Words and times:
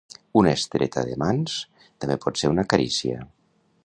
Una 0.39 0.51
estreta 0.59 1.03
de 1.09 1.17
mans 1.23 1.57
també 2.05 2.17
pot 2.25 2.39
ser 2.43 2.51
una 2.55 2.65
carícia. 2.73 3.19